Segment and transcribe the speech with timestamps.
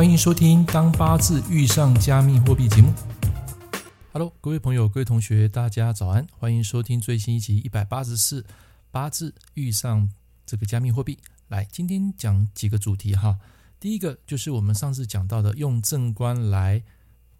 [0.00, 2.90] 欢迎收听《当八字遇上加密货币》节目。
[4.14, 6.26] Hello，各位朋友、各位同学，大家早安！
[6.38, 8.42] 欢迎收听最新一集一百八十四
[8.90, 10.08] 八字遇上
[10.46, 11.18] 这个加密货币。
[11.48, 13.38] 来，今天讲几个主题哈。
[13.78, 16.82] 第一个就是我们上次讲到的，用正官来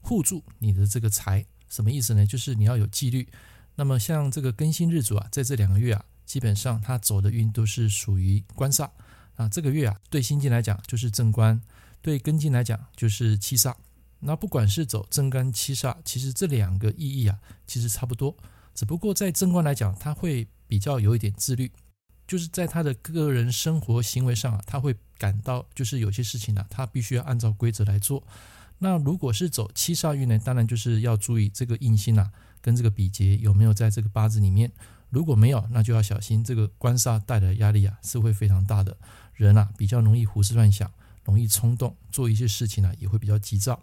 [0.00, 2.26] 护住你的这个财，什么意思呢？
[2.26, 3.28] 就是你要有纪律。
[3.76, 8.90] 那么像这个更新日主啊，在这两个月啊，基本上他走的运都是属于官煞
[9.36, 9.48] 啊。
[9.48, 11.60] 这个月啊，对新进来讲就是正官，
[12.08, 13.74] 对根茎来讲就是七煞。
[14.18, 18.34] 那不管是走正官七煞，其实这两个意义啊，其实差不多。
[18.74, 21.70] 只不过在正官来讲，他会比较有一点自律，
[22.26, 28.24] 就是在他的个人生活行为上啊，他会感到就是有些事情啊，他必须要按照规则来做。
[28.78, 32.32] 那如果是走七煞运呢，当然就是要注意这个印星啊。
[32.60, 34.72] 跟这个比劫有没有在这个八字里面？
[35.10, 38.96] 如果没有，那就要小心这个官煞带来的压力啊，是会非常大的。
[39.34, 40.90] 人啊，比较容易胡思乱想，
[41.28, 43.78] 容易冲动，做一些事情呢、也会比较急躁。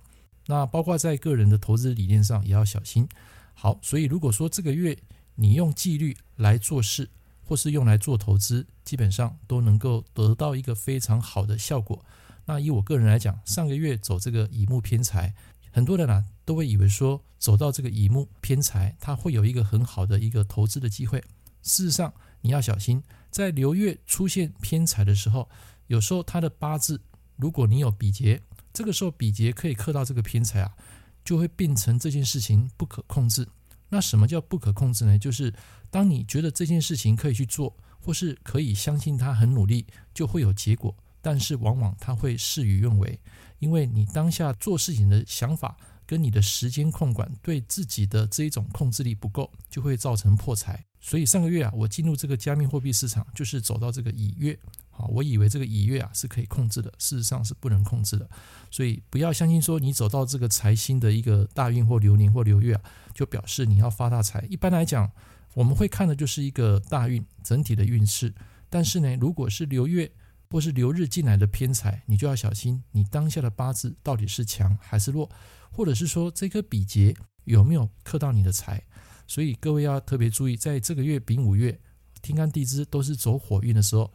[0.48, 3.08] 那包括在个人的投资理念上也要小心。
[3.54, 4.98] 好，所以如果说这个月
[5.36, 7.08] 你用纪律来做事，
[7.48, 12.04] 或是用来做投资，基本上都能够得到一个非常好的效果。
[12.46, 15.36] 那以我个人来讲，上个月走这个乙木偏财。
[15.72, 21.20] 很多人呢、啊、都会以为说走到这个乙木偏财，他会有一个很好的一个投资的机会。
[21.62, 25.50] 事实上，你要小心，在流月出现偏财的时候，
[25.88, 27.02] 有时候他的八字，
[27.36, 28.42] 如果你有比劫，
[28.74, 30.76] 这个时候比劫可以克到这个偏财啊，
[31.24, 33.48] 就会变成这件事情不可控制。
[33.90, 35.18] 那什么叫不可控制呢？
[35.18, 35.54] 就是
[35.90, 40.96] 当你觉得这件事情可以去做，或是可以相信他很努力，就会有结果。
[41.22, 43.20] 但是往往他会事与愿违，
[43.60, 45.76] 因为你当下做事情的想法
[46.06, 50.86] 跟你的时间控管对自己的这一种控制力不够，就会造成破财。
[51.00, 54.58] 所以上个月啊，我进入这个加密货币市场，就是走到这个乙月，
[54.98, 58.30] 好，我以为这个乙月啊是可以控制的，事实上是不能控制的。
[58.72, 62.82] 所以不要相信说你走到这个财星的一个大运或流年或流月啊，
[63.14, 64.48] 就表示你要发大财。
[64.50, 65.12] 一般来讲，
[65.54, 68.34] 我们会看的就是一个大运整体的运势，
[68.70, 70.10] 但是呢，如果是流月，
[70.50, 75.30] 或是流日进来的偏财，你就要小心，你当下的八字到底是强还是弱，
[75.70, 78.82] 或者是说这颗比劫有没有克到你的财。
[79.28, 81.78] 所以各位要特别注意，在这个月丙午月，
[82.22, 84.14] 天干地支都是走火运的时候，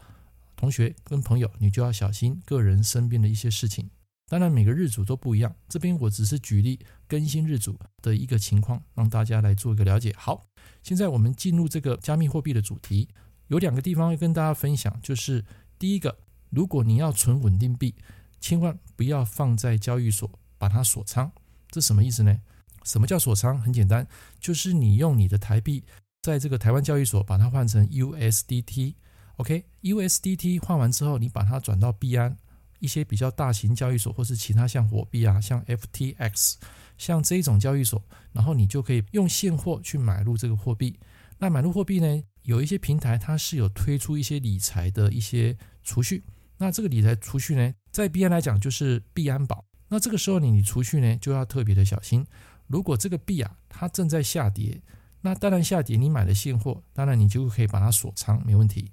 [0.61, 3.89] 同学跟朋友你就要小心个人身边的一些事情。
[4.29, 6.79] 当然每个日主都不一样，这边我只是举例
[7.09, 10.15] 更新日主的一个情况，让大家来做一个了解。
[10.19, 10.47] 好，
[10.83, 13.09] 现在我们进入这个加密货币的主题，
[13.49, 15.45] 有两个地方要跟大家分享，就是。
[15.79, 16.19] 第一个，
[16.51, 17.95] 如果你要存稳定币，
[18.39, 21.33] 千万不要放在交易所把它锁仓。
[21.71, 22.39] 这什么意思呢？
[22.85, 23.59] 什么叫锁仓？
[23.59, 24.07] 很简单，
[24.39, 25.83] 就是你用你的台币
[26.21, 28.97] 在这个台湾交易所把它换成 USDT。
[29.41, 32.37] OK，USDT 换完之后，你把它转到币安
[32.79, 36.57] 一些比较大型交易所，或是其他像火币啊、像 FTX，
[36.99, 38.03] 像这种交易所，
[38.33, 40.99] 然后你就可以用现货去买入这个货币。
[41.39, 42.23] 那买入货币呢？
[42.43, 46.23] 有一些平台它是有推出一些理财的一些储蓄，
[46.59, 49.65] 那这个理财储蓄呢，在币安来讲就是币安宝。
[49.89, 52.27] 那这个时候你你储蓄呢就要特别的小心，
[52.67, 54.83] 如果这个币啊它正在下跌，
[55.23, 58.91] 那当然下跌你买了现货，当然你就可以把它锁仓，没问题。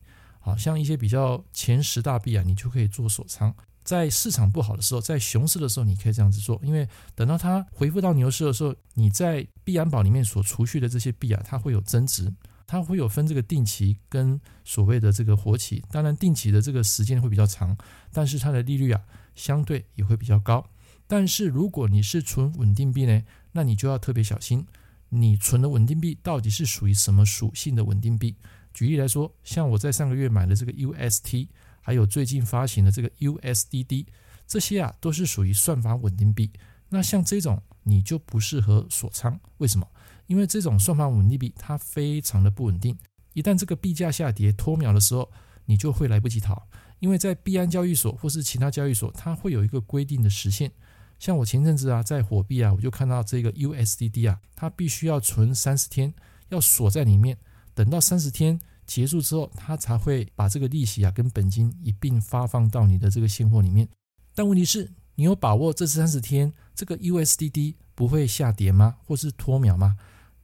[0.48, 3.54] 好像一些比较前十大币啊，你就可以做锁仓。
[3.84, 12.34] 在市场不好的时候，在熊市的时候，你可以这样子做，因为等到它恢复到牛市的时候，你在币安宝里面所储蓄的这些币啊，它会有增值。
[12.66, 17.78] 它会有分这个定期跟所谓的这个活期，当然定期的这个时间会比较长，
[18.12, 19.02] 但是它的利率啊
[19.36, 20.66] 相对也会比较高。
[21.08, 23.22] 但是如果你是存稳定币呢，
[23.54, 24.66] 那你就要特别小心，
[25.08, 28.36] 你存的稳定币到底是属于什么属性的稳定币？
[28.78, 31.48] 举例来说，像我在上个月买的这个 UST，
[31.82, 34.06] 还有最近发行的这个 USDD，
[34.46, 36.52] 这些啊都是属于算法稳定币。
[36.90, 39.88] 那像这种你就不适合锁仓，为什么？
[40.28, 42.96] 因为这种算法稳定币它非常的不稳定，
[43.34, 45.28] 一旦这个币价下跌脱秒的时候，
[45.66, 46.68] 你就会来不及逃。
[47.00, 50.72] 因为在币安交易所或是其他交易所，它会有一个规定的时限。
[51.18, 56.14] 像我前阵子啊，在火币啊，我就看到这个 USDD 啊，它必须要存三十天，
[56.50, 57.40] 要锁在里面，
[57.78, 63.88] 等到三十天结束之后，它才会把这个利息啊跟本金一并发放到你的这个现货里面。
[64.34, 68.96] 但问题是，你有把握这三十天这个 USDD 不会下跌吗？
[69.06, 69.96] 或是脱秒吗？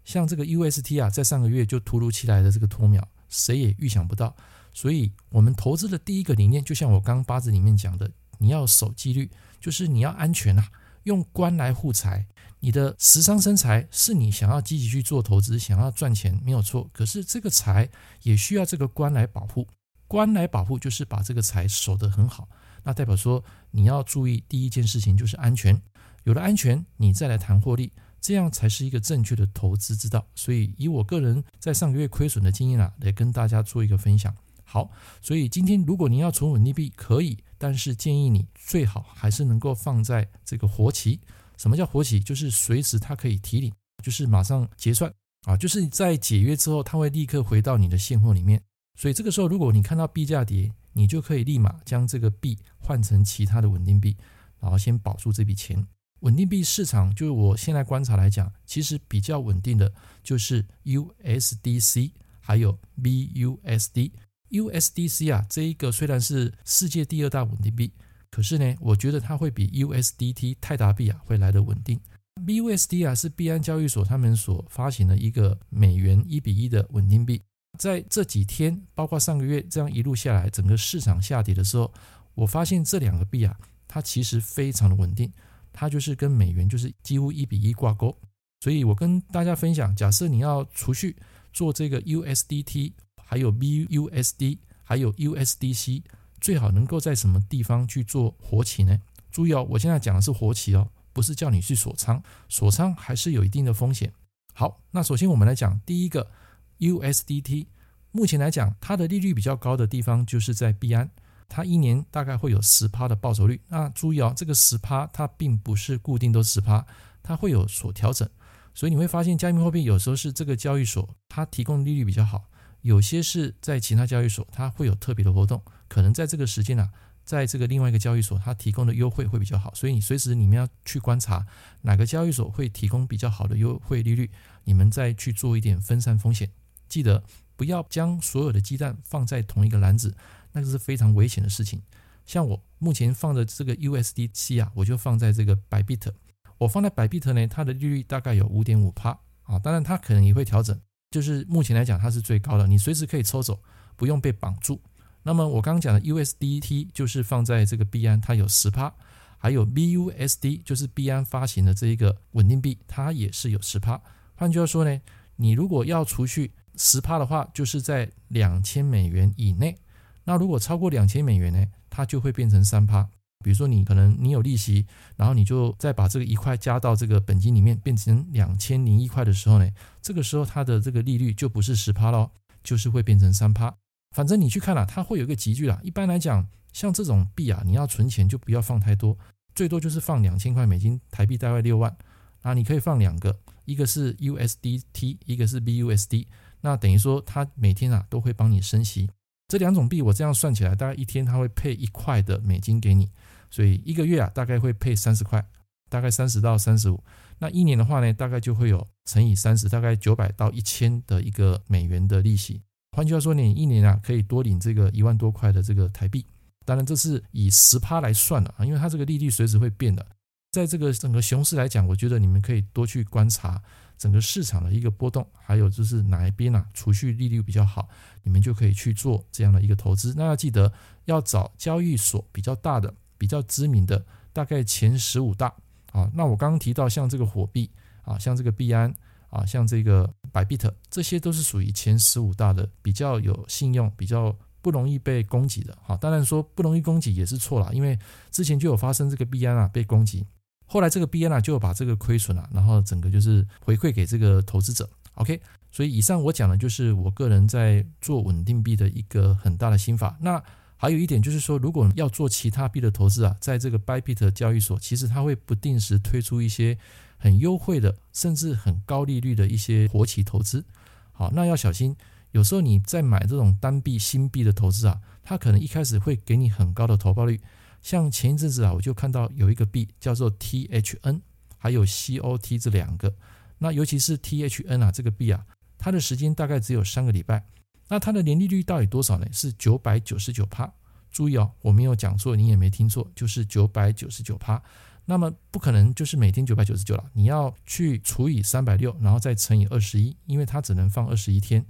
[0.05, 4.35] 像这个 UST 啊，在上个月就突如其来的这个脱秒，谁也预想不到。
[4.71, 10.69] 所以，我们投资的第一个理念，就像我刚八字里面讲的，你要守纪律，就是你要安全啊，
[11.03, 12.27] 用官来护财。
[12.59, 16.89] 你的食伤生财是你想要积极去做投资，想要赚钱，没有错。
[16.93, 17.89] 可是这个财
[18.21, 19.67] 也需要这个官来保护，
[20.07, 22.47] 官来保护就是把这个财守得很好。
[22.83, 25.81] 那代表说你要注意第一件事情就是安全，
[26.23, 27.91] 有了安全，你再来谈获利，
[28.21, 30.25] 这样才是一个正确的投资之道。
[30.33, 34.33] 所以以我个人在上个月亏损的经验啊，来跟大家做一个分享。
[34.73, 34.89] 好，
[35.21, 41.19] 所以今天如果你要存稳定币可以，但是建议你最好还是能够放在这个活期。
[41.59, 42.19] 什么叫活期？
[42.19, 43.71] 就是随时它可以提领，
[44.03, 45.13] 就是马上结算
[45.45, 48.59] 啊，就是在解约之后，它会立刻回到你的现货里面。
[48.99, 54.17] 所以这个时候，如果你看到币价跌，你就可以立马将这个币换成其他的稳定币，
[54.59, 55.85] 然后先保住这笔钱。
[56.21, 59.93] 稳定币市场，就是我现在观察来讲，其实比较稳定的
[60.23, 62.09] 就是 USDC
[62.39, 64.09] 还有 BUSD。
[64.53, 67.91] USDC 啊，这一个虽然是世界第二大稳定币，
[68.29, 71.99] 可是呢，我觉得它会比 USDT 泰达币啊会来的稳定。
[72.45, 77.41] BUSD 啊是币安交易所他们所发行的一个美元一比一的稳定币。
[77.79, 81.91] 在这几天，包括上个月这样一路下来，整个市场下跌的时候，
[82.35, 83.57] 我发现这两个币啊，
[83.87, 85.31] 它其实非常的稳定，
[85.71, 88.15] 它就是跟美元就是几乎一比一挂钩。
[88.61, 91.15] 所以我跟大家分享，假设你要储蓄
[91.51, 92.93] 做这个 USDT，
[93.25, 96.03] 还有 BUSD，还有 USDC，
[96.39, 98.99] 最好能够在什么地方去做活期呢？
[99.31, 104.13] 注意哦，我现在讲的是活期哦，不是叫你去锁仓，锁仓还是有一定的风险。
[104.53, 106.31] 好，那首先我们来讲第一个。
[106.79, 107.67] USDT
[108.11, 111.09] 目前来讲，它的利率比较高的地方就是在币安，
[111.47, 113.61] 它一年大概会有十趴的报酬率。
[113.69, 116.85] 那注意哦，这个十趴它并不是固定都十趴，
[117.21, 118.27] 它会有所调整。
[118.73, 122.43] 所以你会发现，加密货币有时候是这个交易所它提供利率比较好，
[122.83, 126.91] 有些是在其他交易所它会有特别的活动，可能在这个时间啊，
[127.25, 129.73] 在这个另外一个交易所它提供的优惠会比较好。
[129.73, 131.47] 所以你随时你们要去观察
[131.81, 134.29] 哪个交易所会提供比较好的优惠利率，
[134.65, 136.51] 你们再去做一点分散风险。
[136.87, 137.23] 记得
[137.55, 140.15] 不要将所有的鸡蛋放在同一个篮子，
[140.51, 141.81] 那个是非常危险的事情。
[142.25, 146.11] 像我目前放的这个 USDC 啊，我就放在这个 Bybit。
[146.57, 150.79] 我放在 Bybit 呢，它的利率大概有五点五趴啊，当然它可能也会调整。
[151.13, 153.59] 就是目前来讲，它是最高的，你随时可以抽走，
[153.95, 154.81] 不用被绑住。
[155.21, 158.91] 那么我刚刚讲的 USDT 就是放在这个币安，它有十趴，
[159.37, 164.01] 还有 BUSD 就是币安发行的这一个稳定币，它也是有十趴。
[164.33, 164.99] 换句话说呢，
[165.35, 169.77] 你如果要除去，十趴的话，就是在两千美元以内。
[170.23, 173.07] 那如果超过两千美元呢，它就会变成三趴。
[173.43, 174.85] 比如说你可能你有利息，
[175.15, 179.69] 然后你就再把这个一块加到这个本金里面，变成两千零一块的时候呢，
[180.01, 182.31] 这个时候它的这个利率就不是十趴咯，
[182.63, 183.75] 就是会变成三趴。
[184.15, 185.79] 反正你去看了，它会有一个集聚啦。
[185.83, 189.17] 一般来讲，像这种币啊，你要存钱就不要放太多，
[189.53, 191.95] 最多就是放两千块美金，台币大概六万。
[192.43, 196.27] 啊，你可以放两个，一个是 USDT，一个是 BUSD。
[196.59, 199.09] 那等于说，它每天啊都会帮你升息。
[199.47, 203.09] 这两种币，我这样算起来，大概一天它会配一块的美金给你，
[203.53, 205.45] 所以一个月啊大概会配三十块，
[205.87, 207.03] 大概三十到三十五。
[207.37, 212.63] 那一年的话呢，大概就会有乘以三十，大概九百到一千的一个美元的利息。
[212.97, 216.25] 换句话说，你一年啊可以多领这个一万多块的这个台币。
[216.65, 220.03] 当然这是以十趴来算的啊，因为它这个利率随时会变的。
[220.51, 223.61] 在这个整个熊市来讲，我觉得你们可以多去观察。
[223.95, 227.87] 整个市场的一个波动，还有就是哪一边啊储蓄利率比较好，
[228.23, 230.13] 你们就可以去做这样的一个投资。
[230.17, 230.73] 那要记得
[231.05, 235.53] 要找交易所比较大的、比较知名的，大概前十五大
[235.91, 236.09] 啊。
[236.13, 237.69] 那我刚刚提到像这个火币
[238.03, 238.93] 啊，像这个币安
[239.29, 245.77] 啊，像这个 Bybit，这些都是属于前十五大的，比较有信用、比较不容易被攻击的。
[245.83, 247.97] 好，当然说不容易攻击也是错了，因为
[248.31, 250.25] 之前就有发生这个币安啊被攻击。
[250.65, 254.89] 后来这个币安啊就把这个亏损啊，然后整个就是回馈给这个投资者。
[255.15, 255.39] OK，
[255.71, 260.17] 所以以上我讲的就是我个人在做稳定币的一个很大的心法。
[260.19, 260.41] 那
[260.83, 266.77] 还有一点就是说，如果要做其他币的投资啊，在这个 Bybit 交易所，其实它会不定时推出一些
[267.17, 270.65] 很优惠的，甚至很高利率的一些活期投资。
[271.13, 271.95] 好，那要小心，
[272.31, 277.39] 有时候你在买这种单币新币的投资啊，它可能一开始会给你很高的投报率。
[277.81, 281.21] 像前一阵子啊，我就看到有一个币叫做 THN，
[281.57, 283.15] 还有 COT 这两个。
[283.57, 285.45] 那尤其是 THN 啊，这个币啊，
[285.77, 287.45] 它的时间大概只有三个礼拜。
[287.87, 289.27] 那它的年利率到底多少呢？
[289.31, 290.71] 是九百九十九趴。
[291.11, 294.59] 注意哦，我没有讲错，你也没听错，就是九百九十九趴。
[295.05, 301.63] 那么不可能就是每天九百九十九了，你要去除以三百六，然后再乘以二十一，因为它只能放二十一天，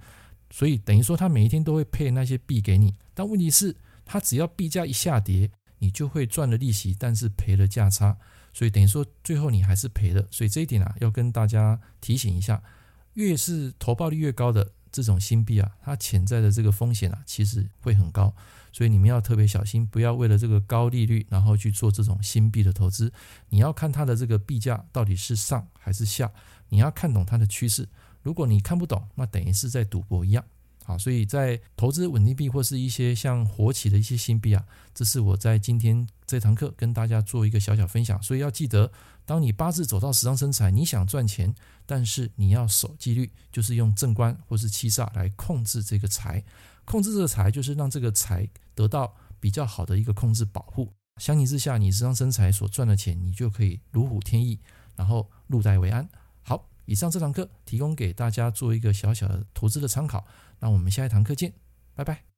[0.49, 2.93] 所以等于说它每一天都会配那些币给你。
[3.13, 8.15] 但问题是，它只要币价一下跌，你就会赚了利息，但是赔了价差，
[8.53, 10.25] 所以等于说最后你还是赔的。
[10.31, 12.63] 所以这一点啊，要跟大家提醒一下，
[13.15, 18.33] 越是投报率越高的这种新币啊，它潜在的这个风险啊，其实会很高，
[18.71, 23.11] 所以你们要特别小心，不要为了这个高利率，然后去做这种新币的投资。
[23.49, 26.31] 你要看它的这个币价到底是上还是下，
[26.69, 27.89] 你要看懂它的趋势。
[28.21, 30.45] 如果你看不懂，那等于是在赌博一样。
[30.85, 38.21] 好，所以在投资稳定币或是一些像活期的一些新币啊，这是我在今天这堂课跟大家做一个小小分享。
[38.21, 38.91] 所以要记得，
[39.25, 46.43] 当你八字走到十伤生财，你想赚钱，但是你要守纪律，就是用正官或是七煞来控制这个财，
[46.83, 50.91] 控制这个财就是让这个财得到比较好的一个控制保护。
[51.17, 54.59] 相形之下，你十伤生财所赚的钱，你就可以如虎添翼，
[54.97, 56.09] 然后入袋为安。
[56.41, 60.25] 好，以上这堂课提供给大家做一个小小的投资的参考。
[60.63, 61.51] 那我们下一堂课见，
[61.93, 62.32] 拜拜。